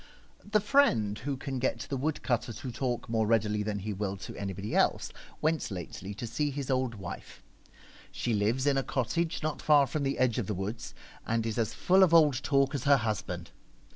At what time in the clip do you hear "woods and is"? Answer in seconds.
10.55-11.59